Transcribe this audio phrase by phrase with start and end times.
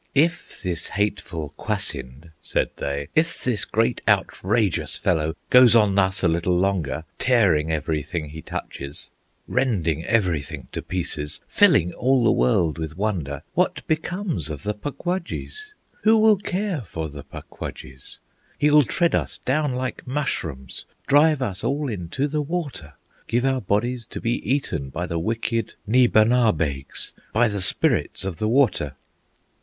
[0.15, 6.27] "If this hateful Kwasind," said they, "If this great, outrageous fellow Goes on thus a
[6.27, 9.11] little longer, Tearing everything he touches,
[9.47, 15.05] Rending everything to pieces, Filling all the world with wonder, What becomes of the Puk
[15.05, 15.71] Wudjies?
[16.01, 18.17] Who will care for the Puk Wudjies?
[18.57, 22.93] He will tread us down like mushrooms, Drive us all into the water,
[23.27, 27.61] Give our bodies to be eaten By the wicked Nee ba naw baigs, By the
[27.61, 28.95] Spirits of the water!"